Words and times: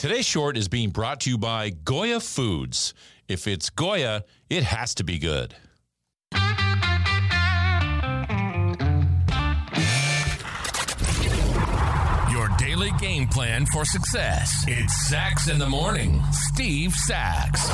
Today's 0.00 0.24
short 0.24 0.56
is 0.56 0.66
being 0.66 0.88
brought 0.88 1.20
to 1.20 1.30
you 1.30 1.36
by 1.36 1.68
Goya 1.68 2.20
Foods. 2.20 2.94
If 3.28 3.46
it's 3.46 3.68
Goya, 3.68 4.24
it 4.48 4.62
has 4.62 4.94
to 4.94 5.04
be 5.04 5.18
good. 5.18 5.54
Your 12.32 12.48
daily 12.56 12.92
game 12.98 13.28
plan 13.28 13.66
for 13.66 13.84
success. 13.84 14.64
It's 14.66 15.06
Sax 15.06 15.48
in 15.48 15.58
the 15.58 15.68
Morning. 15.68 16.22
Steve 16.32 16.94
Sax. 16.94 17.68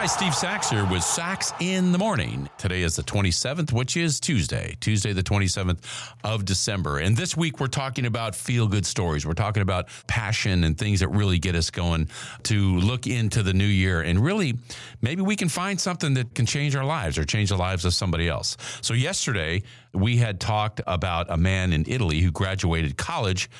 Hi, 0.00 0.06
Steve 0.06 0.32
Sax 0.32 0.70
here 0.70 0.86
with 0.86 1.02
Sax 1.02 1.52
in 1.58 1.90
the 1.90 1.98
Morning. 1.98 2.48
Today 2.56 2.82
is 2.82 2.94
the 2.94 3.02
27th, 3.02 3.72
which 3.72 3.96
is 3.96 4.20
Tuesday, 4.20 4.76
Tuesday, 4.78 5.12
the 5.12 5.24
27th 5.24 5.80
of 6.22 6.44
December. 6.44 6.98
And 6.98 7.16
this 7.16 7.36
week, 7.36 7.58
we're 7.58 7.66
talking 7.66 8.06
about 8.06 8.36
feel 8.36 8.68
good 8.68 8.86
stories. 8.86 9.26
We're 9.26 9.32
talking 9.32 9.60
about 9.60 9.88
passion 10.06 10.62
and 10.62 10.78
things 10.78 11.00
that 11.00 11.08
really 11.08 11.40
get 11.40 11.56
us 11.56 11.70
going 11.70 12.10
to 12.44 12.78
look 12.78 13.08
into 13.08 13.42
the 13.42 13.52
new 13.52 13.64
year. 13.64 14.00
And 14.00 14.20
really, 14.20 14.60
maybe 15.02 15.22
we 15.22 15.34
can 15.34 15.48
find 15.48 15.80
something 15.80 16.14
that 16.14 16.32
can 16.32 16.46
change 16.46 16.76
our 16.76 16.84
lives 16.84 17.18
or 17.18 17.24
change 17.24 17.48
the 17.48 17.56
lives 17.56 17.84
of 17.84 17.92
somebody 17.92 18.28
else. 18.28 18.56
So, 18.82 18.94
yesterday, 18.94 19.64
we 19.92 20.18
had 20.18 20.38
talked 20.38 20.80
about 20.86 21.26
a 21.28 21.36
man 21.36 21.72
in 21.72 21.82
Italy 21.88 22.20
who 22.20 22.30
graduated 22.30 22.96
college 22.96 23.50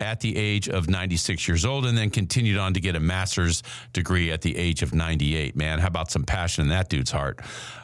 at 0.00 0.20
the 0.20 0.36
age 0.36 0.68
of 0.68 0.88
96 0.88 1.46
years 1.46 1.64
old 1.64 1.86
and 1.86 1.96
then 1.96 2.10
continued 2.10 2.58
on 2.58 2.74
to 2.74 2.80
get 2.80 2.96
a 2.96 3.00
master's 3.00 3.62
degree 3.92 4.30
at 4.30 4.42
the 4.42 4.56
age 4.56 4.82
of 4.82 4.94
98. 4.94 5.56
Man, 5.56 5.78
how 5.78 5.86
about 5.86 6.10
some 6.10 6.24
passion 6.24 6.62
in 6.62 6.68
that 6.68 6.88
dude's 6.88 7.10
heart? 7.10 7.40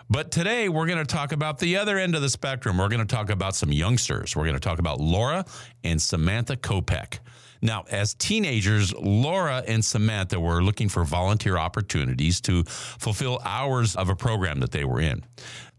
But 0.09 0.33
today 0.33 0.69
we're 0.69 0.87
going 0.87 0.99
to 0.99 1.05
talk 1.05 1.33
about 1.33 1.59
the 1.59 1.77
other 1.77 1.99
end 1.99 2.17
of 2.17 2.23
the 2.23 2.29
spectrum. 2.29 2.79
We're 2.79 2.89
going 2.89 3.07
to 3.07 3.15
talk 3.15 3.31
about 3.31 3.55
some 3.55 3.71
youngsters. 3.71 4.35
We're 4.35 4.45
going 4.45 4.55
to 4.55 4.61
talk 4.61 4.81
about 4.81 5.01
Laura 5.01 5.45
and 5.85 6.03
Samantha 6.03 6.57
Kopech. 6.57 7.21
Now, 7.63 7.85
as 7.91 8.15
teenagers, 8.15 8.95
Laura 8.95 9.63
and 9.67 9.85
Samantha 9.85 10.41
were 10.41 10.63
looking 10.63 10.89
for 10.89 11.05
volunteer 11.05 11.59
opportunities 11.59 12.41
to 12.43 12.65
fulfill 12.65 13.41
hours 13.45 13.97
of 13.97 14.09
a 14.09 14.17
program 14.17 14.61
that 14.61 14.73
they 14.73 14.85
were 14.85 15.01
in. 15.01 15.23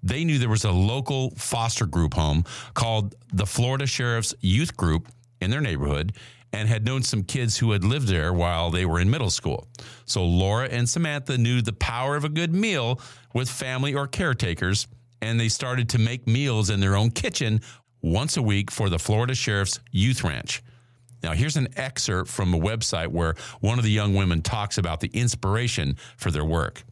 They 0.04 0.24
knew 0.24 0.40
there 0.40 0.50
was 0.50 0.64
a 0.64 0.72
local 0.72 1.32
foster 1.32 1.86
group 1.86 2.14
home 2.14 2.46
called 2.74 3.16
the 3.34 3.46
Florida 3.46 3.86
Sheriff's 3.86 4.34
Youth 4.42 4.78
Group 4.78 5.08
in 5.42 5.52
their 5.52 5.62
neighborhood 5.62 6.14
and 6.54 6.68
had 6.68 6.86
known 6.86 7.02
some 7.02 7.24
kids 7.24 7.58
who 7.58 7.72
had 7.72 7.84
lived 7.84 8.08
there 8.08 8.34
while 8.34 8.70
they 8.70 8.86
were 8.86 9.00
in 9.00 9.10
middle 9.10 9.30
school. 9.30 9.68
So 10.06 10.26
Laura 10.26 10.68
and 10.68 10.88
Samantha 10.88 11.38
knew 11.38 11.62
the 11.62 11.74
power 11.74 12.16
of 12.16 12.26
a 12.26 12.30
good 12.30 12.54
meal 12.54 13.00
with 13.34 13.50
family 13.50 13.94
or 13.94 14.08
caretakers, 14.08 14.88
and 15.22 15.40
they 15.40 15.50
started 15.50 15.90
to 15.90 15.98
make 15.98 16.28
meals 16.28 16.70
in 16.70 16.80
their 16.80 16.96
own 16.96 17.12
kitchen 17.12 17.62
once 18.02 18.36
a 18.36 18.42
week 18.42 18.70
for 18.72 18.90
the 18.90 19.00
Florida 19.00 19.36
Sheriff's 19.36 19.80
Youth 19.92 20.24
Ranch. 20.24 20.62
Now, 21.24 21.34
here's 21.34 21.56
an 21.56 21.68
excerpt 21.78 22.30
from 22.30 22.54
a 22.54 22.60
website 22.60 23.08
where 23.08 23.36
one 23.60 23.78
of 23.78 23.86
the 23.86 23.92
young 23.92 24.16
women 24.16 24.42
talks 24.42 24.78
about 24.78 25.00
the 25.00 25.10
inspiration 25.14 25.96
for 26.18 26.32
their 26.32 26.46
work. 26.46 26.84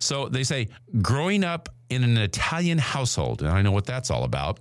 So 0.00 0.28
they 0.28 0.42
say, 0.42 0.68
growing 1.00 1.44
up 1.44 1.68
in 1.88 2.02
an 2.02 2.16
Italian 2.16 2.78
household, 2.78 3.42
and 3.42 3.50
I 3.50 3.62
know 3.62 3.72
what 3.72 3.86
that's 3.86 4.10
all 4.10 4.24
about, 4.24 4.58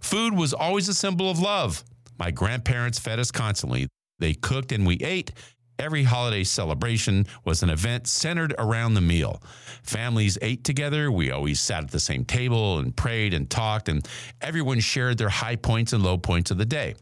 food 0.00 0.34
was 0.34 0.52
always 0.52 0.88
a 0.88 0.94
symbol 0.94 1.30
of 1.30 1.38
love. 1.38 1.84
My 2.18 2.30
grandparents 2.30 2.98
fed 2.98 3.18
us 3.18 3.30
constantly. 3.30 3.88
They 4.18 4.34
cooked 4.34 4.72
and 4.72 4.86
we 4.86 4.96
ate. 4.96 5.32
Every 5.78 6.02
holiday 6.02 6.42
celebration 6.42 7.26
was 7.44 7.62
an 7.62 7.70
event 7.70 8.08
centered 8.08 8.52
around 8.58 8.94
the 8.94 9.00
meal. 9.00 9.40
Families 9.84 10.36
ate 10.42 10.64
together. 10.64 11.12
We 11.12 11.30
always 11.30 11.60
sat 11.60 11.84
at 11.84 11.90
the 11.92 12.00
same 12.00 12.24
table 12.24 12.80
and 12.80 12.96
prayed 12.96 13.32
and 13.32 13.48
talked, 13.48 13.88
and 13.88 14.06
everyone 14.40 14.80
shared 14.80 15.18
their 15.18 15.28
high 15.28 15.54
points 15.54 15.92
and 15.92 16.02
low 16.02 16.18
points 16.18 16.50
of 16.50 16.58
the 16.58 16.66
day. 16.66 16.96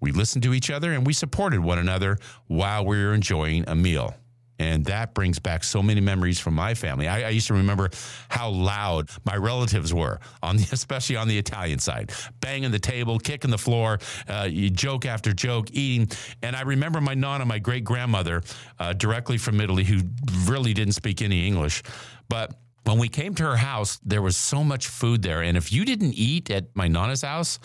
We 0.00 0.12
listened 0.12 0.42
to 0.44 0.54
each 0.54 0.70
other 0.70 0.92
and 0.92 1.06
we 1.06 1.12
supported 1.12 1.60
one 1.60 1.78
another 1.78 2.18
while 2.46 2.84
we 2.84 2.96
were 2.96 3.14
enjoying 3.14 3.64
a 3.68 3.74
meal. 3.74 4.16
And 4.62 4.84
that 4.84 5.12
brings 5.12 5.40
back 5.40 5.64
so 5.64 5.82
many 5.82 6.00
memories 6.00 6.38
from 6.38 6.54
my 6.54 6.74
family. 6.74 7.08
I, 7.08 7.22
I, 7.22 7.28
used 7.30 7.48
to 7.48 7.54
remember 7.54 7.90
how 8.28 8.48
loud 8.50 9.10
my 9.24 9.34
relatives 9.36 9.92
were, 9.92 10.20
on 10.40 10.56
the, 10.56 10.68
especially 10.72 11.16
on 11.16 11.26
the 11.26 11.36
Italian 11.36 11.80
side, 11.80 12.12
banging 12.40 12.70
the 12.70 12.78
table, 12.78 13.18
kicking 13.18 13.50
the 13.50 13.58
floor, 13.58 13.98
uh, 14.28 14.48
joke 14.48 15.04
after 15.04 15.32
joke, 15.32 15.68
eating. 15.72 16.08
And 16.42 16.54
I 16.54 16.62
remember 16.62 17.00
my 17.00 17.14
nana, 17.14 17.44
my 17.44 17.58
great 17.58 17.82
grandmother, 17.82 18.42
uh, 18.78 18.92
directly 18.92 19.36
from 19.36 19.60
Italy, 19.60 19.82
who 19.82 20.02
really 20.44 20.72
didn't 20.72 20.94
speak 20.94 21.22
any 21.22 21.44
English, 21.44 21.82
but 22.28 22.54
when 22.84 22.98
we 22.98 23.08
came 23.08 23.34
to 23.36 23.44
her 23.44 23.56
house, 23.56 24.00
there 24.04 24.22
was 24.22 24.36
so 24.36 24.64
much 24.64 24.88
food 24.88 25.22
there, 25.22 25.42
and 25.42 25.56
if 25.56 25.72
you 25.72 25.84
didn't 25.84 26.14
eat 26.14 26.50
at 26.50 26.74
my 26.74 26.88
nana's 26.88 27.22
house, 27.22 27.58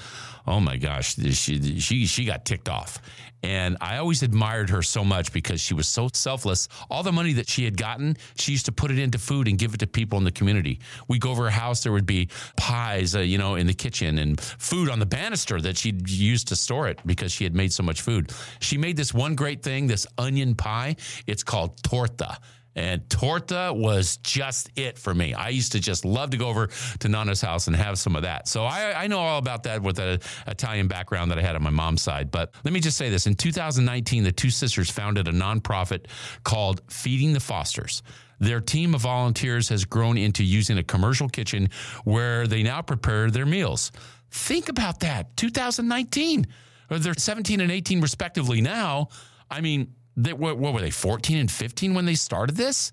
oh 0.46 0.60
my 0.60 0.78
gosh, 0.78 1.16
she 1.16 1.80
she 1.80 2.06
she 2.06 2.26
got 2.26 2.46
ticked 2.46 2.70
off. 2.70 3.02
And 3.44 3.78
I 3.82 3.98
always 3.98 4.24
admired 4.24 4.70
her 4.72 4.82
so 4.82 5.04
much 5.04 5.32
because 5.32 5.62
she 5.62 5.74
was 5.74 5.88
so 5.88 6.10
selfless. 6.12 6.68
All 6.90 7.04
the 7.04 7.12
money 7.12 7.34
that 7.34 7.48
she 7.48 7.64
had 7.64 7.78
gotten, 7.78 8.18
she 8.36 8.52
used 8.52 8.66
to 8.66 8.72
put 8.72 8.90
it 8.90 8.98
into 8.98 9.20
food 9.20 9.48
and 9.48 9.60
give 9.60 9.74
it 9.76 9.80
to 9.82 9.88
people 9.88 10.18
in 10.18 10.24
the 10.24 10.32
community. 10.32 10.80
We 11.08 11.20
go 11.20 11.32
over 11.32 11.44
her 11.44 11.50
house, 11.52 11.84
there 11.84 11.92
would 11.92 12.08
be 12.08 12.30
pies, 12.58 13.16
uh, 13.16 13.20
you 13.20 13.38
know, 13.38 13.56
in 13.56 13.68
the 13.68 13.76
kitchen 13.76 14.18
and 14.18 14.40
food 14.42 14.90
on 14.90 14.98
the 15.00 15.06
banister 15.06 15.62
that 15.62 15.78
she'd 15.78 16.10
used 16.10 16.48
to 16.48 16.56
store 16.56 16.88
it 16.88 17.00
because 17.06 17.32
she 17.32 17.44
had 17.44 17.56
made 17.56 17.72
so 17.72 17.84
much 17.84 18.02
food. 18.02 18.32
She 18.60 18.78
made 18.78 18.98
this 18.98 19.14
one 19.14 19.36
great 19.36 19.62
thing, 19.62 19.86
this 19.86 20.08
onion 20.18 20.56
pie. 20.56 20.96
It's 21.28 21.44
called 21.44 21.82
torta 21.84 22.40
and 22.78 23.10
torta 23.10 23.74
was 23.76 24.18
just 24.18 24.70
it 24.76 25.00
for 25.00 25.14
me. 25.14 25.34
I 25.34 25.50
used 25.50 25.72
to 25.72 25.80
just 25.80 26.06
love 26.06 26.30
to 26.30 26.38
go 26.38 26.48
over 26.48 26.70
to 27.00 27.10
Nana's 27.10 27.42
house 27.42 27.66
and 27.66 27.76
have 27.76 27.98
some 27.98 28.16
of 28.16 28.22
that. 28.22 28.48
So 28.48 28.66
I, 28.66 29.04
I 29.04 29.08
know 29.08 29.18
all 29.18 29.40
about 29.40 29.64
that 29.64 29.82
with 29.82 29.96
the 29.96 30.22
Italian 30.46 30.88
background 30.88 31.32
that 31.32 31.40
I 31.40 31.42
had 31.42 31.56
on 31.56 31.64
my 31.64 31.72
mom's 31.72 32.04
side. 32.04 32.30
But 32.30 32.54
let 32.64 32.74
me 32.74 32.80
just 32.80 32.96
say 32.96 33.10
this 33.10 33.26
in 33.26 33.34
2019, 33.34 34.24
the 34.24 34.32
two 34.32 34.52
sisters 34.52 34.92
founded 34.92 35.28
a 35.28 35.32
nonprofit 35.32 36.06
called 36.44 36.82
Feeding 36.88 37.34
the 37.34 37.40
Fosters. 37.40 38.04
Their 38.40 38.62
team 38.62 38.94
of 38.94 39.02
volunteers 39.02 39.70
has 39.70 39.84
grown 39.84 40.16
into 40.16 40.44
using 40.44 40.78
a 40.78 40.84
commercial 40.84 41.28
kitchen 41.28 41.72
where 42.04 42.46
they 42.46 42.62
now 42.62 42.84
prepare 42.84 43.32
their 43.32 43.48
meals. 43.48 43.92
Think 44.30 44.70
about 44.70 45.00
that 45.00 45.36
2019. 45.36 46.46
They're 46.90 47.16
17 47.16 47.60
and 47.60 47.72
18, 47.72 48.02
respectively, 48.02 48.62
now. 48.62 49.08
I 49.50 49.62
mean, 49.62 49.94
what, 50.18 50.58
what 50.58 50.74
were 50.74 50.82
they, 50.82 50.90
14 50.90 51.38
and 51.38 51.52
15 51.52 51.94
when 51.94 52.06
they 52.06 52.16
started 52.16 52.56
this? 52.56 52.92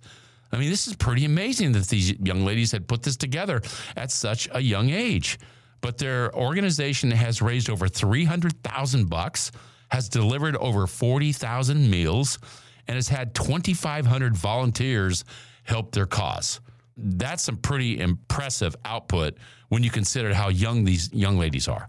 I 0.52 0.58
mean, 0.58 0.70
this 0.70 0.86
is 0.86 0.94
pretty 0.94 1.24
amazing 1.24 1.72
that 1.72 1.88
these 1.88 2.12
young 2.20 2.44
ladies 2.44 2.70
had 2.70 2.86
put 2.86 3.02
this 3.02 3.16
together 3.16 3.60
at 3.96 4.12
such 4.12 4.48
a 4.52 4.60
young 4.60 4.90
age. 4.90 5.38
But 5.80 5.98
their 5.98 6.34
organization 6.34 7.10
has 7.10 7.42
raised 7.42 7.68
over 7.68 7.88
300,000 7.88 9.10
bucks, 9.10 9.50
has 9.90 10.08
delivered 10.08 10.56
over 10.56 10.86
40,000 10.86 11.90
meals, 11.90 12.38
and 12.86 12.94
has 12.94 13.08
had 13.08 13.34
2,500 13.34 14.36
volunteers 14.36 15.24
help 15.64 15.92
their 15.92 16.06
cause. 16.06 16.60
That's 16.96 17.42
some 17.42 17.56
pretty 17.56 17.98
impressive 18.00 18.76
output 18.84 19.36
when 19.68 19.82
you 19.82 19.90
consider 19.90 20.32
how 20.32 20.50
young 20.50 20.84
these 20.84 21.12
young 21.12 21.38
ladies 21.38 21.66
are. 21.66 21.88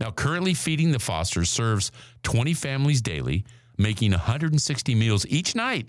Now, 0.00 0.12
currently 0.12 0.54
feeding 0.54 0.92
the 0.92 0.98
Fosters 0.98 1.50
serves 1.50 1.90
20 2.22 2.54
families 2.54 3.02
daily 3.02 3.44
making 3.78 4.10
160 4.10 4.94
meals 4.94 5.24
each 5.28 5.54
night. 5.54 5.88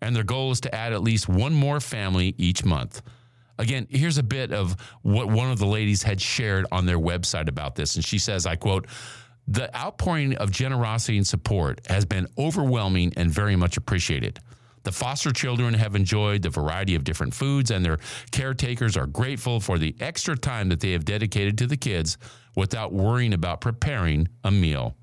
And 0.00 0.14
their 0.14 0.24
goal 0.24 0.50
is 0.50 0.60
to 0.62 0.74
add 0.74 0.92
at 0.92 1.02
least 1.02 1.28
one 1.28 1.52
more 1.52 1.80
family 1.80 2.34
each 2.38 2.64
month. 2.64 3.02
Again, 3.58 3.86
here's 3.90 4.18
a 4.18 4.22
bit 4.22 4.52
of 4.52 4.76
what 5.02 5.28
one 5.28 5.50
of 5.50 5.58
the 5.58 5.66
ladies 5.66 6.02
had 6.02 6.20
shared 6.20 6.66
on 6.70 6.86
their 6.86 6.98
website 6.98 7.48
about 7.48 7.74
this. 7.74 7.96
And 7.96 8.04
she 8.04 8.18
says, 8.18 8.46
I 8.46 8.56
quote, 8.56 8.86
the 9.48 9.74
outpouring 9.76 10.36
of 10.36 10.50
generosity 10.50 11.16
and 11.16 11.26
support 11.26 11.80
has 11.88 12.04
been 12.04 12.28
overwhelming 12.36 13.14
and 13.16 13.30
very 13.30 13.56
much 13.56 13.76
appreciated. 13.76 14.38
The 14.84 14.92
foster 14.92 15.32
children 15.32 15.74
have 15.74 15.96
enjoyed 15.96 16.42
the 16.42 16.50
variety 16.50 16.94
of 16.94 17.02
different 17.02 17.34
foods, 17.34 17.70
and 17.70 17.84
their 17.84 17.98
caretakers 18.30 18.96
are 18.96 19.06
grateful 19.06 19.58
for 19.58 19.78
the 19.78 19.96
extra 20.00 20.36
time 20.36 20.68
that 20.68 20.80
they 20.80 20.92
have 20.92 21.04
dedicated 21.04 21.58
to 21.58 21.66
the 21.66 21.76
kids 21.76 22.16
without 22.56 22.92
worrying 22.92 23.32
about 23.32 23.60
preparing 23.60 24.28
a 24.44 24.50
meal. 24.50 24.94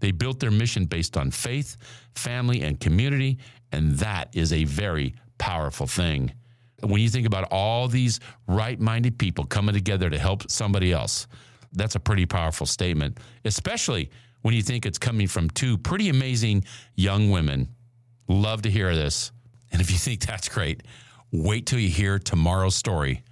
They 0.00 0.10
built 0.10 0.40
their 0.40 0.50
mission 0.50 0.84
based 0.84 1.16
on 1.16 1.30
faith, 1.30 1.76
family, 2.14 2.62
and 2.62 2.78
community, 2.78 3.38
and 3.72 3.92
that 3.98 4.28
is 4.34 4.52
a 4.52 4.64
very 4.64 5.14
powerful 5.38 5.86
thing. 5.86 6.32
When 6.80 7.00
you 7.00 7.08
think 7.08 7.26
about 7.26 7.50
all 7.50 7.88
these 7.88 8.20
right 8.46 8.78
minded 8.78 9.18
people 9.18 9.44
coming 9.46 9.74
together 9.74 10.10
to 10.10 10.18
help 10.18 10.50
somebody 10.50 10.92
else, 10.92 11.26
that's 11.72 11.94
a 11.94 12.00
pretty 12.00 12.26
powerful 12.26 12.66
statement, 12.66 13.18
especially 13.44 14.10
when 14.42 14.54
you 14.54 14.62
think 14.62 14.84
it's 14.84 14.98
coming 14.98 15.26
from 15.26 15.48
two 15.50 15.78
pretty 15.78 16.08
amazing 16.08 16.64
young 16.94 17.30
women. 17.30 17.68
Love 18.28 18.62
to 18.62 18.70
hear 18.70 18.94
this. 18.94 19.32
And 19.72 19.80
if 19.80 19.90
you 19.90 19.96
think 19.96 20.20
that's 20.20 20.48
great, 20.48 20.82
wait 21.32 21.66
till 21.66 21.78
you 21.78 21.88
hear 21.88 22.18
tomorrow's 22.18 22.76
story 22.76 23.22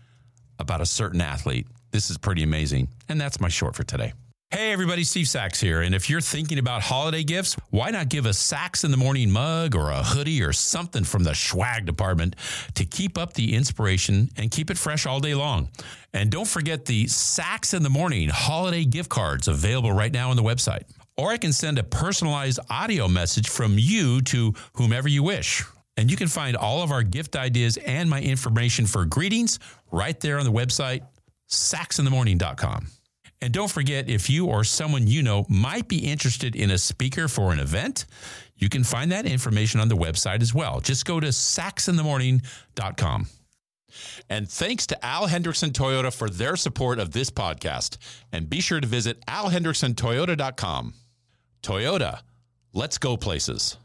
about 0.59 0.81
a 0.81 0.87
certain 0.87 1.21
athlete. 1.21 1.67
This 1.91 2.11
is 2.11 2.19
pretty 2.19 2.43
amazing. 2.43 2.89
And 3.09 3.21
that's 3.21 3.41
my 3.41 3.49
short 3.49 3.77
for 3.77 3.85
today. 3.85 4.15
Hey, 4.55 4.71
everybody, 4.71 5.03
Steve 5.03 5.29
Sax 5.29 5.59
here. 5.59 5.81
And 5.81 5.95
if 5.95 6.11
you're 6.11 6.21
thinking 6.21 6.59
about 6.59 6.83
holiday 6.83 7.25
gifts, 7.25 7.57
why 7.71 7.91
not 7.91 8.11
give 8.11 8.27
a 8.27 8.35
Sax 8.35 8.85
in 8.85 8.91
the 8.91 8.99
Morning 8.99 9.31
mug 9.31 9.75
or 9.75 9.89
a 9.89 10.03
hoodie 10.03 10.43
or 10.43 10.53
something 10.53 11.05
from 11.05 11.25
the 11.25 11.35
swag 11.35 11.87
department 11.87 12.37
to 12.75 12.85
keep 12.85 13.17
up 13.17 13.33
the 13.33 13.55
inspiration 13.55 14.29
and 14.37 14.51
keep 14.51 14.71
it 14.71 14.77
fresh 14.77 15.07
all 15.07 15.21
day 15.21 15.35
long? 15.35 15.71
And 16.13 16.31
don't 16.31 16.47
forget 16.47 16.85
the 16.85 17.07
Sax 17.07 17.73
in 17.73 17.83
the 17.83 17.89
Morning 17.89 18.29
holiday 18.29 18.85
gift 18.85 19.09
cards 19.09 19.49
available 19.49 19.91
right 19.91 20.13
now 20.13 20.29
on 20.29 20.37
the 20.37 20.43
website. 20.43 20.83
or 21.17 21.31
I 21.31 21.39
can 21.39 21.55
send 21.55 21.79
a 21.79 21.83
personalized 21.83 22.61
audio 22.69 23.09
message 23.09 23.49
from 23.49 23.79
you 23.79 24.21
to 24.23 24.53
whomever 24.75 25.09
you 25.09 25.23
wish. 25.23 25.65
And 25.97 26.11
you 26.11 26.17
can 26.19 26.29
find 26.29 26.59
all 26.59 26.83
of 26.83 26.91
our 26.91 27.03
gift 27.03 27.37
ideas 27.37 27.79
and 27.79 28.11
my 28.11 28.21
information 28.21 28.85
for 28.85 29.07
greetings 29.07 29.59
right 29.91 30.21
there 30.21 30.39
on 30.39 30.45
the 30.45 30.53
website, 30.53 31.07
saxinthemorning.com. 31.49 32.89
And 33.43 33.53
don't 33.53 33.71
forget, 33.71 34.09
if 34.09 34.31
you 34.31 34.47
or 34.47 34.63
someone 34.63 35.09
you 35.09 35.21
know 35.21 35.45
might 35.49 35.89
be 35.89 35.99
interested 35.99 36.55
in 36.55 36.71
a 36.71 36.79
speaker 36.79 37.27
for 37.27 37.53
an 37.53 37.59
event, 37.59 38.07
you 38.57 38.69
can 38.69 38.85
find 38.85 39.11
that 39.11 39.27
information 39.27 39.81
on 39.81 39.89
the 39.89 39.97
website 39.97 40.43
as 40.43 40.55
well. 40.55 40.81
Just 40.81 41.05
go 41.05 41.19
to 41.19 41.27
saxinthemorning.com. 41.27 43.27
And 44.31 44.49
thanks 44.49 44.87
to 44.87 45.05
Al 45.05 45.27
Hendrickson 45.27 45.73
Toyota 45.73 46.15
for 46.15 46.31
their 46.31 46.55
support 46.55 47.01
of 47.01 47.11
this 47.11 47.31
podcast. 47.31 47.99
And 48.31 48.49
be 48.49 48.61
sure 48.61 48.81
to 48.81 48.87
visit 48.87 49.27
alhendricksontoyota.com. 49.27 50.95
Toyota, 51.65 52.21
let's 52.73 52.99
go 52.99 53.17
places. 53.17 53.77